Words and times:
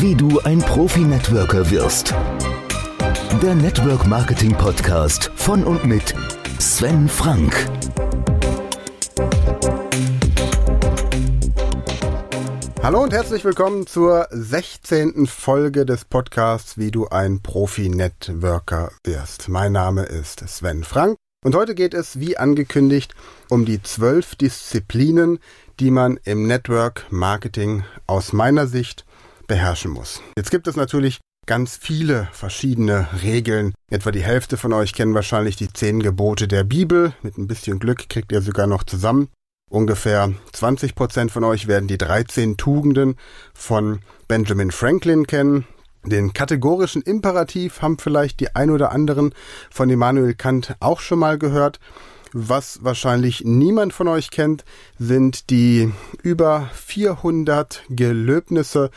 Wie 0.00 0.14
du 0.14 0.40
ein 0.40 0.60
Profi-Networker 0.60 1.70
wirst. 1.70 2.14
Der 3.42 3.54
Network 3.54 4.06
Marketing 4.06 4.52
Podcast 4.52 5.30
von 5.34 5.62
und 5.62 5.84
mit 5.84 6.14
Sven 6.58 7.06
Frank. 7.06 7.54
Hallo 12.82 13.02
und 13.02 13.12
herzlich 13.12 13.44
willkommen 13.44 13.86
zur 13.86 14.26
16. 14.30 15.26
Folge 15.26 15.84
des 15.84 16.06
Podcasts 16.06 16.78
Wie 16.78 16.90
du 16.90 17.08
ein 17.08 17.42
Profi-Networker 17.42 18.92
wirst. 19.04 19.50
Mein 19.50 19.72
Name 19.72 20.04
ist 20.04 20.40
Sven 20.48 20.82
Frank 20.82 21.18
und 21.44 21.54
heute 21.54 21.74
geht 21.74 21.92
es, 21.92 22.18
wie 22.18 22.38
angekündigt, 22.38 23.14
um 23.50 23.66
die 23.66 23.82
zwölf 23.82 24.34
Disziplinen, 24.34 25.40
die 25.78 25.90
man 25.90 26.18
im 26.24 26.46
Network 26.46 27.04
Marketing 27.10 27.84
aus 28.06 28.32
meiner 28.32 28.66
Sicht 28.66 29.04
beherrschen 29.50 29.90
muss. 29.90 30.22
Jetzt 30.36 30.52
gibt 30.52 30.68
es 30.68 30.76
natürlich 30.76 31.18
ganz 31.44 31.76
viele 31.76 32.28
verschiedene 32.32 33.08
Regeln. 33.24 33.74
Etwa 33.90 34.12
die 34.12 34.22
Hälfte 34.22 34.56
von 34.56 34.72
euch 34.72 34.92
kennen 34.92 35.12
wahrscheinlich 35.12 35.56
die 35.56 35.72
zehn 35.72 36.00
Gebote 36.00 36.46
der 36.46 36.62
Bibel. 36.62 37.14
Mit 37.22 37.36
ein 37.36 37.48
bisschen 37.48 37.80
Glück 37.80 38.08
kriegt 38.08 38.30
ihr 38.30 38.42
sogar 38.42 38.68
noch 38.68 38.84
zusammen. 38.84 39.28
Ungefähr 39.68 40.32
20 40.52 40.94
Prozent 40.94 41.32
von 41.32 41.42
euch 41.42 41.66
werden 41.66 41.88
die 41.88 41.98
13 41.98 42.58
Tugenden 42.58 43.16
von 43.52 43.98
Benjamin 44.28 44.70
Franklin 44.70 45.26
kennen. 45.26 45.66
Den 46.04 46.32
kategorischen 46.32 47.02
Imperativ 47.02 47.82
haben 47.82 47.98
vielleicht 47.98 48.38
die 48.38 48.54
ein 48.54 48.70
oder 48.70 48.92
anderen 48.92 49.34
von 49.68 49.90
Immanuel 49.90 50.34
Kant 50.34 50.76
auch 50.78 51.00
schon 51.00 51.18
mal 51.18 51.38
gehört. 51.38 51.80
Was 52.32 52.84
wahrscheinlich 52.84 53.42
niemand 53.44 53.92
von 53.92 54.06
euch 54.06 54.30
kennt, 54.30 54.64
sind 55.00 55.50
die 55.50 55.92
über 56.22 56.70
400 56.74 57.82
Gelöbnisse 57.88 58.90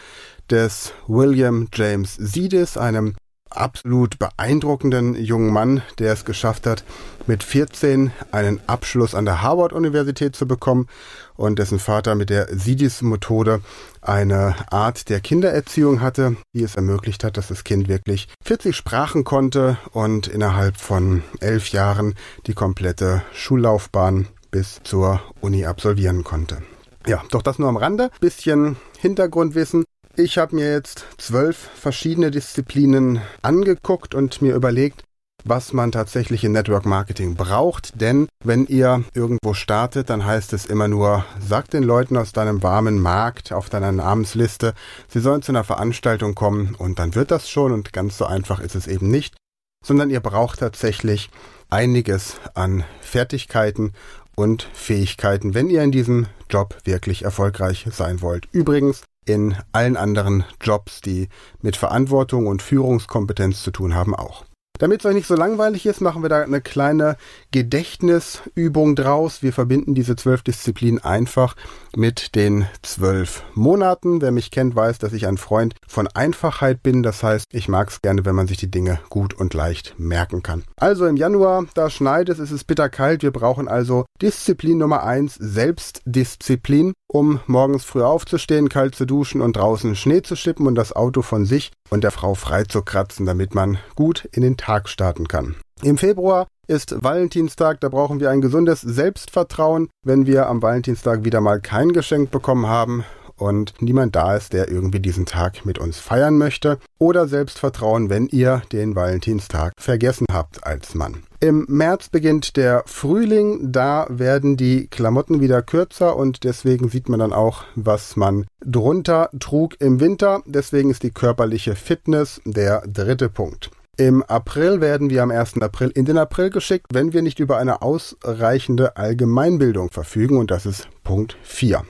des 0.49 0.93
William 1.07 1.67
James 1.73 2.15
Sidis, 2.15 2.77
einem 2.77 3.15
absolut 3.55 4.19
beeindruckenden 4.19 5.15
jungen 5.15 5.51
Mann, 5.51 5.81
der 5.99 6.13
es 6.13 6.25
geschafft 6.25 6.65
hat, 6.65 6.83
mit 7.27 7.43
14 7.43 8.11
einen 8.31 8.59
Abschluss 8.67 9.15
an 9.15 9.25
der 9.25 9.41
Harvard-Universität 9.41 10.35
zu 10.35 10.47
bekommen 10.47 10.87
und 11.35 11.59
dessen 11.59 11.79
Vater 11.79 12.15
mit 12.15 12.29
der 12.29 12.47
SIDIS-Methode 12.55 13.61
eine 14.01 14.55
Art 14.71 15.09
der 15.09 15.19
Kindererziehung 15.19 16.01
hatte, 16.01 16.35
die 16.53 16.63
es 16.63 16.75
ermöglicht 16.75 17.23
hat, 17.23 17.37
dass 17.37 17.47
das 17.47 17.63
Kind 17.63 17.87
wirklich 17.87 18.27
40 18.43 18.75
Sprachen 18.75 19.23
konnte 19.23 19.77
und 19.91 20.27
innerhalb 20.27 20.77
von 20.77 21.23
elf 21.39 21.69
Jahren 21.69 22.15
die 22.47 22.53
komplette 22.53 23.23
Schullaufbahn 23.33 24.27
bis 24.51 24.81
zur 24.83 25.21
Uni 25.41 25.65
absolvieren 25.65 26.23
konnte. 26.23 26.59
Ja, 27.07 27.23
doch 27.31 27.41
das 27.41 27.59
nur 27.59 27.69
am 27.69 27.77
Rande. 27.77 28.11
Bisschen 28.19 28.77
Hintergrundwissen. 28.99 29.83
Ich 30.15 30.37
habe 30.37 30.55
mir 30.55 30.71
jetzt 30.71 31.07
zwölf 31.17 31.57
verschiedene 31.57 32.29
Disziplinen 32.29 33.19
angeguckt 33.41 34.13
und 34.13 34.43
mir 34.43 34.53
überlegt, 34.53 35.03
was 35.43 35.73
man 35.73 35.91
tatsächlich 35.91 36.43
in 36.43 36.51
Network 36.51 36.85
Marketing 36.85 37.33
braucht. 37.33 37.99
Denn 37.99 38.27
wenn 38.43 38.67
ihr 38.67 39.03
irgendwo 39.15 39.55
startet, 39.55 40.11
dann 40.11 40.23
heißt 40.23 40.53
es 40.53 40.67
immer 40.67 40.87
nur, 40.87 41.25
sag 41.39 41.71
den 41.71 41.81
Leuten 41.81 42.15
aus 42.15 42.31
deinem 42.31 42.61
warmen 42.61 43.01
Markt 43.01 43.51
auf 43.51 43.71
deiner 43.71 43.91
Namensliste, 43.91 44.75
sie 45.07 45.19
sollen 45.19 45.41
zu 45.41 45.51
einer 45.51 45.63
Veranstaltung 45.63 46.35
kommen 46.35 46.75
und 46.75 46.99
dann 46.99 47.15
wird 47.15 47.31
das 47.31 47.49
schon 47.49 47.71
und 47.71 47.91
ganz 47.91 48.15
so 48.15 48.25
einfach 48.25 48.59
ist 48.59 48.75
es 48.75 48.85
eben 48.85 49.09
nicht, 49.09 49.35
sondern 49.83 50.11
ihr 50.11 50.19
braucht 50.19 50.59
tatsächlich 50.59 51.31
einiges 51.71 52.35
an 52.53 52.83
Fertigkeiten 53.01 53.93
und 54.35 54.69
Fähigkeiten, 54.73 55.55
wenn 55.55 55.71
ihr 55.71 55.81
in 55.81 55.91
diesem 55.91 56.27
Job 56.51 56.77
wirklich 56.83 57.23
erfolgreich 57.23 57.87
sein 57.91 58.21
wollt. 58.21 58.47
Übrigens, 58.51 59.01
in 59.25 59.55
allen 59.71 59.97
anderen 59.97 60.45
Jobs, 60.61 61.01
die 61.01 61.29
mit 61.61 61.75
Verantwortung 61.77 62.47
und 62.47 62.61
Führungskompetenz 62.61 63.63
zu 63.63 63.71
tun 63.71 63.95
haben, 63.95 64.15
auch. 64.15 64.45
Damit 64.83 64.99
es 64.99 65.05
euch 65.05 65.13
nicht 65.13 65.27
so 65.27 65.35
langweilig 65.35 65.85
ist, 65.85 66.01
machen 66.01 66.23
wir 66.23 66.29
da 66.29 66.41
eine 66.41 66.59
kleine 66.59 67.15
Gedächtnisübung 67.51 68.97
draus. 68.97 69.41
Wir 69.41 69.53
verbinden 69.53 69.95
diese 69.95 70.17
zwölf 70.17 70.41
Disziplinen 70.41 71.01
einfach 71.01 71.55
mit 71.95 72.35
den 72.35 72.67
zwölf 72.81 73.43
Monaten. 73.53 74.21
Wer 74.21 74.33
mich 74.33 74.51
kennt, 74.51 74.75
weiß, 74.75 74.97
dass 74.97 75.13
ich 75.13 75.25
ein 75.25 75.37
Freund 75.37 75.75
von 75.87 76.07
Einfachheit 76.07 76.83
bin. 76.83 77.01
Das 77.01 77.23
heißt, 77.23 77.45
ich 77.53 77.69
mag 77.69 77.91
es 77.91 78.01
gerne, 78.01 78.25
wenn 78.25 78.35
man 78.35 78.47
sich 78.47 78.57
die 78.57 78.69
Dinge 78.69 78.99
gut 79.07 79.33
und 79.33 79.53
leicht 79.53 79.95
merken 79.97 80.43
kann. 80.43 80.65
Also 80.75 81.05
im 81.05 81.15
Januar, 81.15 81.63
da 81.75 81.89
schneit 81.89 82.27
es, 82.27 82.39
es 82.39 82.51
ist 82.51 82.65
bitterkalt. 82.65 83.23
Wir 83.23 83.31
brauchen 83.31 83.69
also 83.69 84.03
Disziplin 84.21 84.79
Nummer 84.79 85.03
eins, 85.03 85.35
Selbstdisziplin, 85.35 86.91
um 87.07 87.39
morgens 87.47 87.85
früh 87.85 88.01
aufzustehen, 88.01 88.67
kalt 88.67 88.95
zu 88.95 89.05
duschen 89.05 89.39
und 89.39 89.55
draußen 89.55 89.95
Schnee 89.95 90.23
zu 90.23 90.35
schippen 90.35 90.67
und 90.67 90.75
das 90.75 90.93
Auto 90.93 91.21
von 91.21 91.45
sich 91.45 91.71
und 91.89 92.03
der 92.03 92.11
Frau 92.11 92.33
frei 92.33 92.63
zu 92.63 92.81
kratzen, 92.81 93.25
damit 93.25 93.53
man 93.53 93.77
gut 93.95 94.27
in 94.31 94.41
den 94.41 94.57
Tag 94.57 94.72
starten 94.87 95.27
kann. 95.27 95.55
Im 95.81 95.97
Februar 95.97 96.47
ist 96.67 96.95
Valentinstag, 97.03 97.81
da 97.81 97.89
brauchen 97.89 98.19
wir 98.19 98.29
ein 98.29 98.41
gesundes 98.41 98.81
Selbstvertrauen, 98.81 99.89
wenn 100.05 100.25
wir 100.25 100.47
am 100.47 100.61
Valentinstag 100.61 101.25
wieder 101.25 101.41
mal 101.41 101.59
kein 101.59 101.91
Geschenk 101.91 102.31
bekommen 102.31 102.67
haben 102.67 103.03
und 103.37 103.73
niemand 103.81 104.15
da 104.15 104.35
ist, 104.35 104.53
der 104.53 104.69
irgendwie 104.69 104.99
diesen 104.99 105.25
Tag 105.25 105.65
mit 105.65 105.79
uns 105.79 105.99
feiern 105.99 106.37
möchte. 106.37 106.77
Oder 106.99 107.27
Selbstvertrauen, 107.27 108.09
wenn 108.09 108.27
ihr 108.27 108.61
den 108.71 108.95
Valentinstag 108.95 109.73
vergessen 109.77 110.25
habt 110.31 110.65
als 110.65 110.95
Mann. 110.95 111.23
Im 111.39 111.65
März 111.67 112.07
beginnt 112.09 112.55
der 112.55 112.83
Frühling, 112.85 113.71
da 113.73 114.07
werden 114.09 114.55
die 114.55 114.87
Klamotten 114.87 115.41
wieder 115.41 115.61
kürzer 115.61 116.15
und 116.15 116.45
deswegen 116.45 116.87
sieht 116.87 117.09
man 117.09 117.19
dann 117.19 117.33
auch, 117.33 117.65
was 117.75 118.15
man 118.15 118.45
drunter 118.65 119.29
trug 119.39 119.75
im 119.81 119.99
Winter. 119.99 120.41
Deswegen 120.45 120.89
ist 120.89 121.03
die 121.03 121.11
körperliche 121.11 121.75
Fitness 121.75 122.39
der 122.45 122.83
dritte 122.87 123.27
Punkt. 123.27 123.71
Im 123.95 124.23
April 124.23 124.81
werden 124.81 125.11
wir 125.11 125.21
am 125.21 125.29
1. 125.29 125.61
April 125.61 125.91
in 125.93 126.05
den 126.05 126.17
April 126.17 126.49
geschickt, 126.49 126.87
wenn 126.93 127.13
wir 127.13 127.21
nicht 127.21 127.39
über 127.39 127.57
eine 127.57 127.83
ausreichende 127.83 128.97
Allgemeinbildung 128.97 129.91
verfügen 129.91 130.37
und 130.37 130.49
das 130.49 130.65
ist 130.65 130.87
Punkt 131.03 131.37
4. 131.43 131.83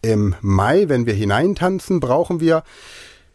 Im 0.00 0.36
Mai, 0.42 0.88
wenn 0.88 1.06
wir 1.06 1.14
hineintanzen, 1.14 1.98
brauchen 1.98 2.38
wir 2.38 2.62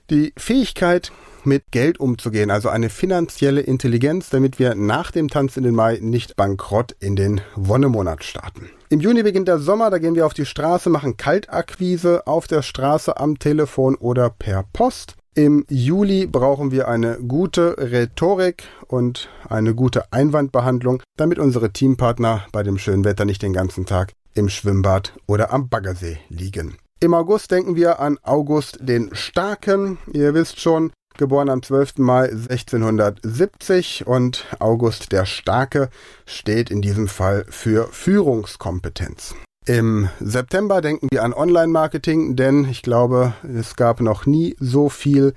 die 0.10 0.32
Fähigkeit, 0.38 1.12
mit 1.44 1.72
Geld 1.72 2.00
umzugehen, 2.00 2.52
also 2.52 2.70
eine 2.70 2.90
finanzielle 2.90 3.62
Intelligenz, 3.62 4.30
damit 4.30 4.60
wir 4.60 4.76
nach 4.76 5.12
dem 5.12 5.30
Tanz 5.30 5.58
in 5.58 5.64
den 5.64 5.76
Mai 5.76 6.00
nicht 6.02 6.36
bankrott 6.36 6.96
in 7.00 7.16
den 7.16 7.42
Wonnemonat 7.56 8.24
starten. 8.24 8.70
Im 8.90 9.02
Juni 9.02 9.24
beginnt 9.24 9.48
der 9.48 9.60
Sommer, 9.60 9.90
da 9.90 10.00
gehen 10.00 10.16
wir 10.16 10.26
auf 10.26 10.34
die 10.34 10.46
Straße, 10.46 10.90
machen 10.90 11.18
Kaltakquise 11.18 12.28
auf 12.28 12.48
der 12.48 12.62
Straße, 12.62 13.18
am 13.18 13.40
Telefon 13.40 13.96
oder 13.96 14.30
per 14.30 14.64
Post. 14.74 15.19
Im 15.40 15.64
Juli 15.70 16.28
brauchen 16.28 16.70
wir 16.72 16.90
eine 16.90 17.18
gute 17.18 17.78
Rhetorik 17.78 18.66
und 18.90 19.30
eine 19.48 19.74
gute 19.74 20.12
Einwandbehandlung, 20.12 21.02
damit 21.16 21.40
unsere 21.40 21.72
Teampartner 21.72 22.46
bei 22.52 22.62
dem 22.62 22.78
schönen 22.78 23.06
Wetter 23.06 23.24
nicht 23.24 23.42
den 23.42 23.54
ganzen 23.54 23.86
Tag 23.86 24.12
im 24.34 24.50
Schwimmbad 24.50 25.14
oder 25.28 25.54
am 25.54 25.70
Baggersee 25.70 26.18
liegen. 26.28 26.76
Im 27.00 27.14
August 27.14 27.52
denken 27.52 27.78
wir 27.78 28.02
an 28.02 28.18
August 28.22 28.80
den 28.82 29.16
Starken. 29.16 29.98
Ihr 30.12 30.34
wisst 30.34 30.60
schon, 30.60 30.92
geboren 31.18 31.50
am 31.50 31.64
12. 31.64 32.00
Mai 32.00 32.26
1670 32.26 34.08
und 34.08 34.46
August 34.60 35.14
der 35.14 35.26
Starke 35.26 35.88
steht 36.26 36.70
in 36.70 36.82
diesem 36.82 37.08
Fall 37.08 37.46
für 37.48 37.88
Führungskompetenz. 37.94 39.36
Im 39.70 40.10
September 40.20 40.82
denken 40.82 41.10
wir 41.12 41.24
an 41.24 41.32
Online-Marketing, 41.32 42.36
denn 42.36 42.66
ich 42.68 42.82
glaube, 42.82 43.34
es 43.44 43.76
gab 43.76 44.02
noch 44.02 44.26
nie 44.26 44.56
so 44.60 44.90
viel 44.90 45.36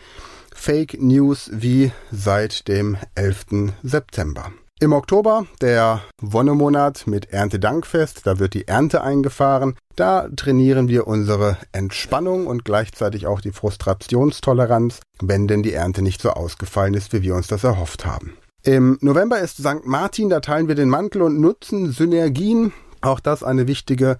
Fake 0.55 0.97
News 0.99 1.51
wie 1.53 1.93
seit 2.11 2.67
dem 2.67 2.97
11. 3.15 3.75
September. 3.83 4.51
Im 4.81 4.95
Oktober, 4.95 5.45
der 5.61 6.01
Wonnemonat 6.23 7.07
mit 7.07 7.31
Erntedankfest, 7.31 8.27
da 8.27 8.39
wird 8.39 8.55
die 8.55 8.67
Ernte 8.67 9.03
eingefahren. 9.03 9.75
Da 9.97 10.31
trainieren 10.35 10.89
wir 10.89 11.07
unsere 11.07 11.59
Entspannung 11.73 12.47
und 12.47 12.65
gleichzeitig 12.65 13.27
auch 13.27 13.43
die 13.43 13.53
Frustrationstoleranz, 13.53 15.01
wenn 15.21 15.47
denn 15.47 15.63
die 15.63 15.75
Ernte 15.75 16.01
nicht 16.01 16.23
so 16.23 16.31
ausgefallen 16.31 16.95
ist, 16.95 17.13
wie 17.13 17.21
wir 17.21 17.35
uns 17.35 17.49
das 17.49 17.65
erhofft 17.65 18.07
haben. 18.07 18.39
Im 18.65 18.97
November 19.03 19.41
ist 19.41 19.59
St. 19.59 19.85
Martin, 19.85 20.31
da 20.31 20.41
teilen 20.41 20.69
wir 20.69 20.77
den 20.77 20.89
Mantel 20.89 21.21
und 21.21 21.39
nutzen 21.39 21.93
Synergien. 21.93 22.73
Auch 23.03 23.21
das 23.21 23.43
eine 23.43 23.67
wichtige 23.67 24.17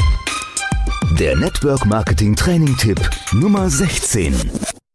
Der 1.20 1.38
Network 1.38 1.86
Marketing 1.86 2.36
Training 2.36 2.76
Tipp 2.78 3.00
Nummer 3.34 3.70
16. 3.70 4.34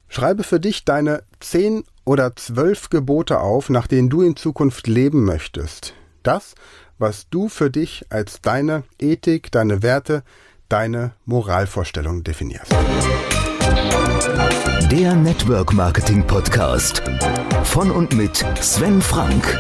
Schreibe 0.08 0.42
für 0.42 0.58
dich 0.58 0.84
deine 0.84 1.22
zehn 1.38 1.84
oder 2.08 2.34
zwölf 2.34 2.88
Gebote 2.88 3.38
auf, 3.38 3.69
nach 3.69 3.87
denen 3.87 4.08
du 4.08 4.22
in 4.22 4.34
Zukunft 4.34 4.87
leben 4.87 5.25
möchtest. 5.25 5.93
Das, 6.22 6.55
was 6.99 7.28
du 7.28 7.50
für 7.50 7.70
dich 7.70 8.06
als 8.08 8.40
deine 8.40 8.84
Ethik, 8.99 9.52
deine 9.52 9.82
Werte, 9.82 10.22
deine 10.70 11.12
Moralvorstellung 11.26 12.25
definierst. 12.25 12.72
Der 14.90 15.14
Network 15.14 15.75
Marketing 15.75 16.26
Podcast 16.26 17.02
von 17.64 17.90
und 17.90 18.14
mit 18.14 18.43
Sven 18.58 19.02
Frank. 19.02 19.58